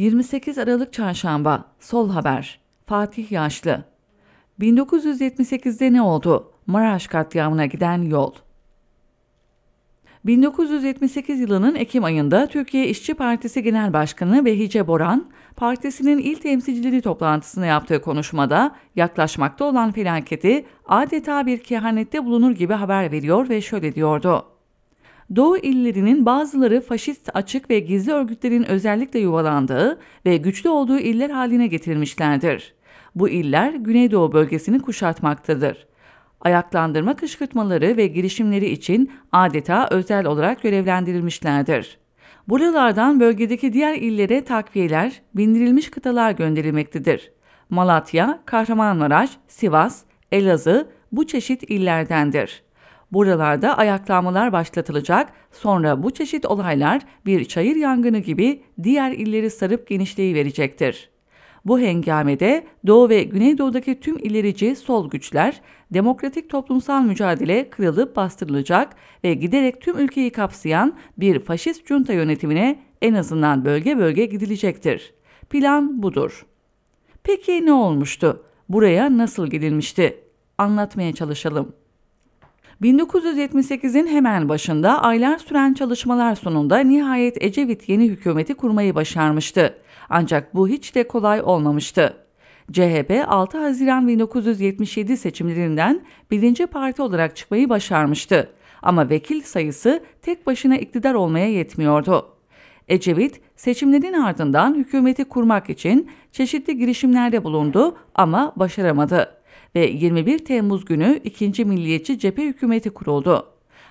[0.00, 3.84] 28 Aralık Çarşamba Sol Haber Fatih Yaşlı
[4.60, 6.52] 1978'de ne oldu?
[6.66, 8.32] Maraş katliamına giden yol
[10.26, 17.66] 1978 yılının Ekim ayında Türkiye İşçi Partisi Genel Başkanı Behice Boran, partisinin il temsilcileri toplantısında
[17.66, 24.59] yaptığı konuşmada yaklaşmakta olan felaketi adeta bir kehanette bulunur gibi haber veriyor ve şöyle diyordu.
[25.36, 31.66] Doğu illerinin bazıları faşist açık ve gizli örgütlerin özellikle yuvalandığı ve güçlü olduğu iller haline
[31.66, 32.74] getirilmişlerdir.
[33.14, 35.86] Bu iller Güneydoğu bölgesini kuşatmaktadır.
[36.40, 41.98] Ayaklandırma kışkırtmaları ve girişimleri için adeta özel olarak görevlendirilmişlerdir.
[42.48, 47.32] Buralardan bölgedeki diğer illere takviyeler, bindirilmiş kıtalar gönderilmektedir.
[47.70, 52.62] Malatya, Kahramanmaraş, Sivas, Elazığ bu çeşit illerdendir.
[53.12, 60.34] Buralarda ayaklanmalar başlatılacak, sonra bu çeşit olaylar bir çayır yangını gibi diğer illeri sarıp genişleyi
[60.34, 61.10] verecektir.
[61.64, 69.34] Bu hengamede Doğu ve Güneydoğu'daki tüm ilerici sol güçler demokratik toplumsal mücadele kırılıp bastırılacak ve
[69.34, 75.14] giderek tüm ülkeyi kapsayan bir faşist junta yönetimine en azından bölge bölge gidilecektir.
[75.50, 76.46] Plan budur.
[77.22, 78.44] Peki ne olmuştu?
[78.68, 80.20] Buraya nasıl gidilmişti?
[80.58, 81.79] Anlatmaya çalışalım.
[82.82, 89.74] 1978'in hemen başında aylar süren çalışmalar sonunda nihayet Ecevit yeni hükümeti kurmayı başarmıştı.
[90.10, 92.16] Ancak bu hiç de kolay olmamıştı.
[92.72, 98.50] CHP 6 Haziran 1977 seçimlerinden birinci parti olarak çıkmayı başarmıştı.
[98.82, 102.28] Ama vekil sayısı tek başına iktidar olmaya yetmiyordu.
[102.88, 109.39] Ecevit seçimlerin ardından hükümeti kurmak için çeşitli girişimlerde bulundu ama başaramadı
[109.74, 111.64] ve 21 Temmuz günü 2.
[111.64, 113.46] Milliyetçi Cephe Hükümeti kuruldu.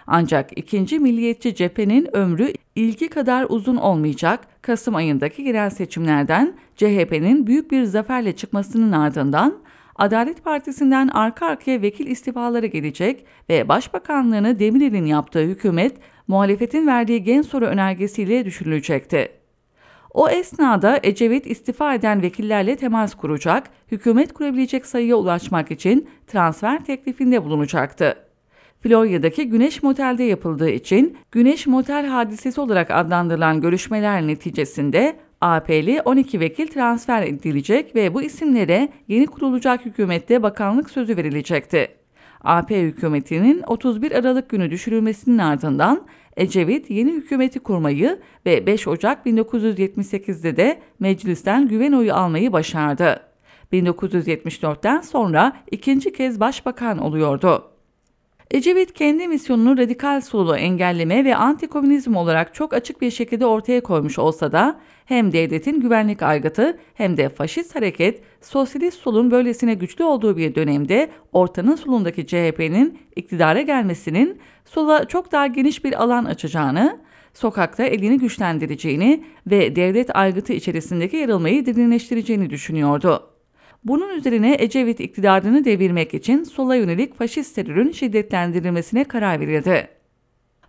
[0.07, 0.99] Ancak 2.
[0.99, 4.47] Milliyetçi Cephe'nin ömrü ilki kadar uzun olmayacak.
[4.61, 9.57] Kasım ayındaki genel seçimlerden CHP'nin büyük bir zaferle çıkmasının ardından
[9.95, 17.41] Adalet Partisi'nden arka arkaya vekil istifaları gelecek ve Başbakanlığını Demirel'in yaptığı hükümet muhalefetin verdiği gen
[17.41, 19.38] soru önergesiyle düşürülecekti.
[20.13, 27.43] O esnada Ecevit istifa eden vekillerle temas kuracak, hükümet kurabilecek sayıya ulaşmak için transfer teklifinde
[27.43, 28.15] bulunacaktı.
[28.83, 36.67] Florya'daki Güneş Motel'de yapıldığı için Güneş Motel hadisesi olarak adlandırılan görüşmeler neticesinde AP'li 12 vekil
[36.67, 41.98] transfer edilecek ve bu isimlere yeni kurulacak hükümette bakanlık sözü verilecekti.
[42.43, 46.07] AP hükümetinin 31 Aralık günü düşürülmesinin ardından
[46.37, 53.19] Ecevit yeni hükümeti kurmayı ve 5 Ocak 1978'de de meclisten güven oyu almayı başardı.
[53.73, 57.78] 1974'ten sonra ikinci kez başbakan oluyordu.
[58.51, 64.19] Ecevit kendi misyonunu radikal solu engelleme ve antikomünizm olarak çok açık bir şekilde ortaya koymuş
[64.19, 70.37] olsa da hem devletin güvenlik aygıtı hem de faşist hareket sosyalist solun böylesine güçlü olduğu
[70.37, 76.99] bir dönemde ortanın solundaki CHP'nin iktidara gelmesinin sola çok daha geniş bir alan açacağını,
[77.33, 83.28] sokakta elini güçlendireceğini ve devlet aygıtı içerisindeki yarılmayı derinleştireceğini düşünüyordu.
[83.83, 89.87] Bunun üzerine Ecevit iktidarını devirmek için sola yönelik faşist terörün şiddetlendirilmesine karar verildi.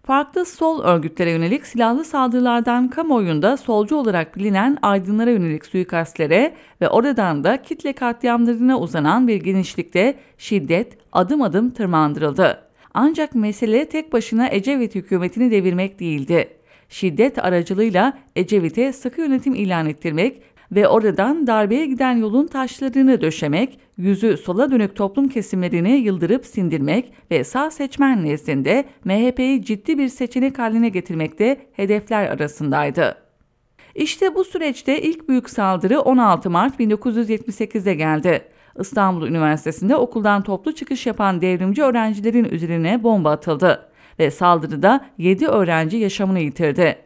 [0.03, 7.45] Farklı sol örgütlere yönelik silahlı saldırılardan kamuoyunda solcu olarak bilinen aydınlara yönelik suikastlere ve oradan
[7.45, 12.63] da kitle katliamlarına uzanan bir genişlikte şiddet adım adım tırmandırıldı.
[12.95, 16.49] Ancak mesele tek başına Ecevit hükümetini devirmek değildi.
[16.89, 20.43] Şiddet aracılığıyla Ecevit'e sıkı yönetim ilan ettirmek
[20.73, 27.45] ve oradan darbeye giden yolun taşlarını döşemek, yüzü sola dönük toplum kesimlerini yıldırıp sindirmek ve
[27.45, 33.17] sağ seçmen nezdinde MHP'yi ciddi bir seçenek haline getirmekte hedefler arasındaydı.
[33.95, 38.43] İşte bu süreçte ilk büyük saldırı 16 Mart 1978'de geldi.
[38.81, 45.97] İstanbul Üniversitesi'nde okuldan toplu çıkış yapan devrimci öğrencilerin üzerine bomba atıldı ve saldırıda 7 öğrenci
[45.97, 46.97] yaşamını yitirdi.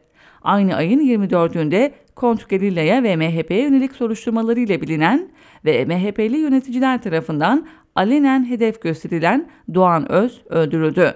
[0.42, 5.28] Aynı ayın 24'ünde Kontrgerilla'ya ve MHP'ye yönelik soruşturmalarıyla bilinen
[5.64, 11.14] ve MHP'li yöneticiler tarafından alenen hedef gösterilen Doğan Öz öldürüldü.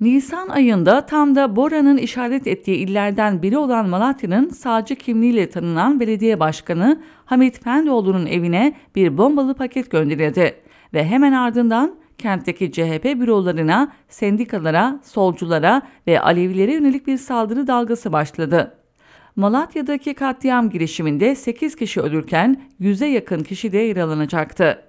[0.00, 6.40] Nisan ayında tam da Bora'nın işaret ettiği illerden biri olan Malatya'nın sağcı kimliğiyle tanınan belediye
[6.40, 10.54] başkanı Hamit Fendoğlu'nun evine bir bombalı paket gönderildi
[10.94, 18.75] ve hemen ardından kentteki CHP bürolarına, sendikalara, solculara ve Alevilere yönelik bir saldırı dalgası başladı.
[19.36, 24.82] Malatya'daki katliam girişiminde 8 kişi ölürken 100'e yakın kişi de yaralanacaktı.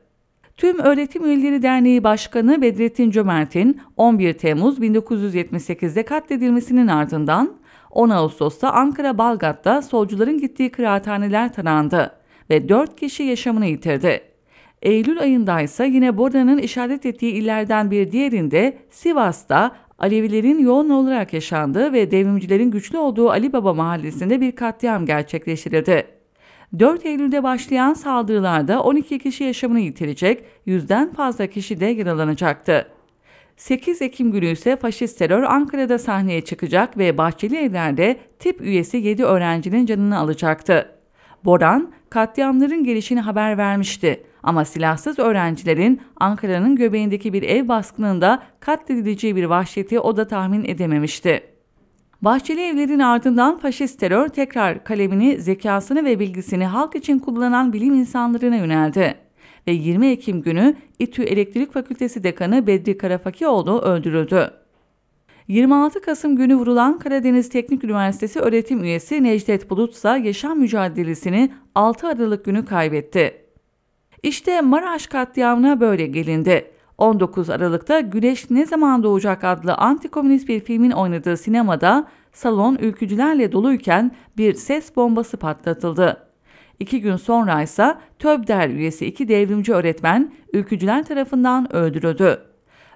[0.58, 7.54] Tüm Öğretim Üyeleri Derneği Başkanı Bedrettin Cömert'in 11 Temmuz 1978'de katledilmesinin ardından
[7.92, 12.12] 10 Ağustos'ta Ankara Balgat'ta solcuların gittiği kıraathaneler tarandı
[12.50, 14.22] ve 4 kişi yaşamını yitirdi.
[14.82, 21.94] Eylül ayında ise yine Bora'nın işaret ettiği illerden bir diğerinde Sivas'ta Alevilerin yoğun olarak yaşandığı
[21.94, 26.08] ve devrimcilerin güçlü olduğu Ali Baba mahallesinde bir katliam gerçekleştirildi.
[26.80, 32.88] 4 Eylül'de başlayan saldırılarda 12 kişi yaşamını yitirecek, yüzden fazla kişi de yaralanacaktı.
[33.58, 39.24] 8 Ekim günü ise faşist terör Ankara'da sahneye çıkacak ve Bahçeli Evler'de tip üyesi 7
[39.24, 40.92] öğrencinin canını alacaktı.
[41.46, 49.46] Boran, katliamların gelişini haber vermişti ama silahsız öğrencilerin Ankara'nın göbeğindeki bir ev baskınında katledileceği bir
[49.46, 51.44] vahşeti o da tahmin edememişti.
[52.22, 58.56] Bahçeli evlerin ardından faşist terör tekrar kalemini, zekasını ve bilgisini halk için kullanan bilim insanlarına
[58.56, 59.16] yöneldi.
[59.68, 64.52] Ve 20 Ekim günü İTÜ Elektrik Fakültesi Dekanı Bedri Karafakioğlu öldürüldü.
[65.48, 72.08] 26 Kasım günü vurulan Karadeniz Teknik Üniversitesi öğretim üyesi Necdet Bulut ise yaşam mücadelesini 6
[72.08, 73.47] Aralık günü kaybetti.
[74.24, 76.72] İşte Maraş katliamına böyle gelindi.
[76.98, 84.12] 19 Aralık'ta Güneş Ne Zaman Doğacak adlı antikomünist bir filmin oynadığı sinemada salon ülkücülerle doluyken
[84.38, 86.28] bir ses bombası patlatıldı.
[86.80, 92.40] İki gün sonra ise TÖBDER üyesi iki devrimci öğretmen ülkücüler tarafından öldürüldü.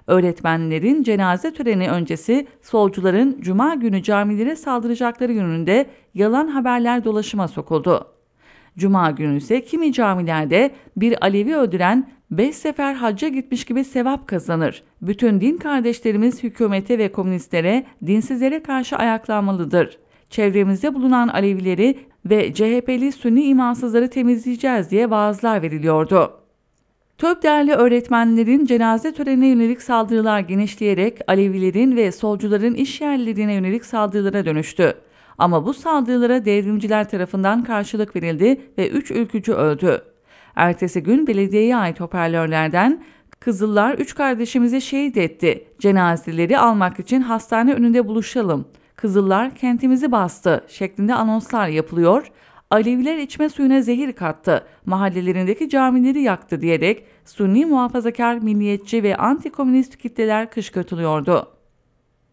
[0.06, 8.11] Öğretmenlerin cenaze töreni öncesi solcuların cuma günü camilere saldıracakları yönünde yalan haberler dolaşıma sokuldu.
[8.78, 14.82] Cuma günü ise kimi camilerde bir Alevi öldüren beş sefer hacca gitmiş gibi sevap kazanır.
[15.02, 19.98] Bütün din kardeşlerimiz hükümete ve komünistlere, dinsizlere karşı ayaklanmalıdır.
[20.30, 26.32] Çevremizde bulunan Alevileri ve CHP'li Sünni imansızları temizleyeceğiz diye vaazlar veriliyordu.
[27.18, 34.44] Töp değerli öğretmenlerin cenaze törenine yönelik saldırılar genişleyerek Alevilerin ve solcuların iş yerlerine yönelik saldırılara
[34.44, 34.94] dönüştü.
[35.42, 40.02] Ama bu saldırılara devrimciler tarafından karşılık verildi ve 3 ülkücü öldü.
[40.56, 43.04] Ertesi gün belediyeye ait hoparlörlerden
[43.40, 45.64] Kızıllar üç kardeşimizi şehit etti.
[45.78, 48.68] Cenazeleri almak için hastane önünde buluşalım.
[48.96, 52.30] Kızıllar kentimizi bastı şeklinde anonslar yapılıyor.
[52.70, 60.50] Aleviler içme suyuna zehir kattı, mahallelerindeki camileri yaktı diyerek Sunni muhafazakar, milliyetçi ve anti-komünist kitleler
[60.50, 61.61] kışkırtılıyordu.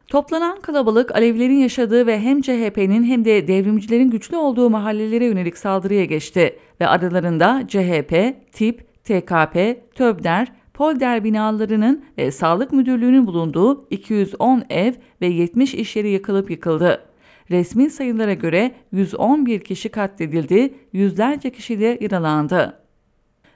[0.10, 6.06] Toplanan kalabalık Alevilerin yaşadığı ve hem CHP'nin hem de devrimcilerin güçlü olduğu mahallelere yönelik saldırıya
[6.06, 9.56] geçti ve aralarında CHP, TİP, TKP,
[9.96, 17.04] TÖBDER, Polder binalarının ve Sağlık Müdürlüğü'nün bulunduğu 210 ev ve 70 iş yeri yakılıp yıkıldı.
[17.52, 22.80] Resmi sayılara göre 111 kişi katledildi, yüzlerce kişi de yaralandı.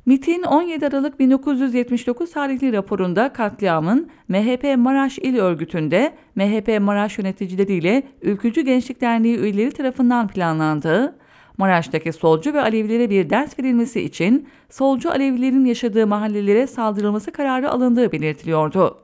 [0.06, 8.62] MIT'in 17 Aralık 1979 tarihli raporunda katliamın MHP Maraş İl Örgütü'nde MHP Maraş yöneticileriyle Ülkücü
[8.62, 11.16] Gençlik Derneği üyeleri tarafından planlandığı,
[11.58, 18.12] Maraş'taki solcu ve Alevilere bir ders verilmesi için solcu Alevilerin yaşadığı mahallelere saldırılması kararı alındığı
[18.12, 18.98] belirtiliyordu.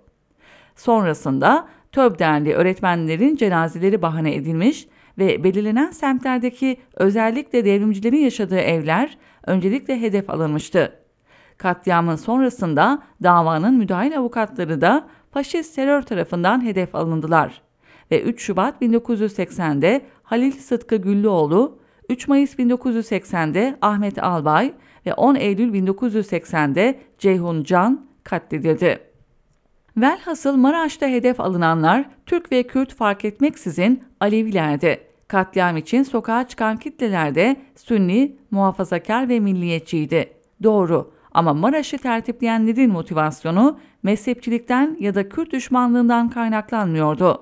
[0.76, 4.88] Sonrasında TÖB Derneği öğretmenlerin cenazeleri bahane edilmiş
[5.18, 9.18] ve belirlenen semtlerdeki özellikle devrimcilerin yaşadığı evler
[9.50, 10.94] öncelikle hedef alınmıştı.
[11.58, 17.62] Katliamın sonrasında davanın müdahil avukatları da faşist terör tarafından hedef alındılar
[18.12, 21.80] ve 3 Şubat 1980'de Halil Sıtkı Güllüoğlu,
[22.10, 24.74] 3 Mayıs 1980'de Ahmet Albay
[25.06, 29.00] ve 10 Eylül 1980'de Ceyhun Can katledildi.
[29.98, 35.09] Velhasıl Maraş'ta hedef alınanlar Türk ve Kürt fark etmeksizin Alevilerdi.
[35.30, 40.34] Katliam için sokağa çıkan kitlelerde Sünni, muhafazakar ve milliyetçiydi.
[40.64, 47.42] Doğru ama Maraş'ı tertipleyenlerin motivasyonu mezhepçilikten ya da Kürt düşmanlığından kaynaklanmıyordu.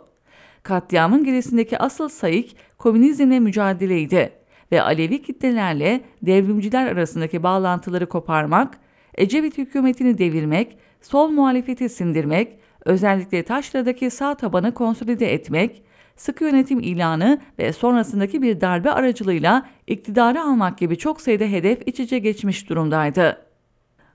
[0.63, 4.31] Katliamın gerisindeki asıl sayık komünizmle mücadeleydi
[4.71, 8.77] ve Alevi kitlelerle devrimciler arasındaki bağlantıları koparmak,
[9.15, 15.83] Ecevit hükümetini devirmek, sol muhalefeti sindirmek, özellikle Taşra'daki sağ tabanı konsolide etmek,
[16.17, 21.99] sıkı yönetim ilanı ve sonrasındaki bir darbe aracılığıyla iktidarı almak gibi çok sayıda hedef iç
[21.99, 23.47] içe geçmiş durumdaydı.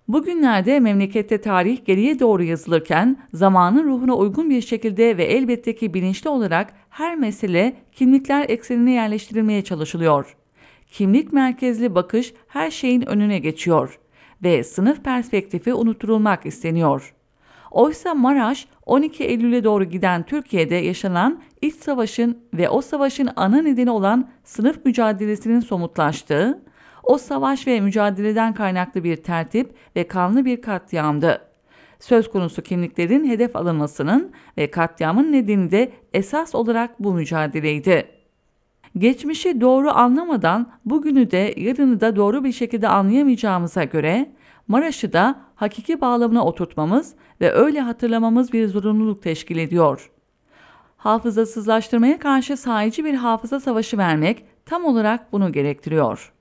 [0.09, 6.31] Bugünlerde memlekette tarih geriye doğru yazılırken zamanın ruhuna uygun bir şekilde ve elbette ki bilinçli
[6.31, 10.37] olarak her mesele kimlikler eksenine yerleştirilmeye çalışılıyor.
[10.87, 13.99] Kimlik merkezli bakış her şeyin önüne geçiyor
[14.43, 17.15] ve sınıf perspektifi unutturulmak isteniyor.
[17.73, 23.91] Oysa Maraş 12 Eylül'e doğru giden Türkiye'de yaşanan iç savaşın ve o savaşın ana nedeni
[23.91, 26.63] olan sınıf mücadelesinin somutlaştığı,
[27.03, 31.41] o savaş ve mücadeleden kaynaklı bir tertip ve kanlı bir katliamdı.
[32.01, 38.07] Söz konusu kimliklerin hedef alınmasının ve katliamın nedeni de esas olarak bu mücadeleydi.
[38.99, 44.31] Geçmişi doğru anlamadan bugünü de yarını da doğru bir şekilde anlayamayacağımıza göre
[44.69, 50.11] Maraş'ı da hakiki bağlamına oturtmamız ve öyle hatırlamamız bir zorunluluk teşkil ediyor.
[50.97, 56.32] Hafızasızlaştırmaya karşı sahici bir hafıza savaşı vermek tam olarak bunu gerektiriyor.